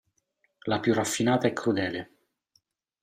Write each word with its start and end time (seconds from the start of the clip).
La 0.65 0.79
più 0.79 0.95
raffinata 0.95 1.47
e 1.47 1.53
crudele! 1.53 2.09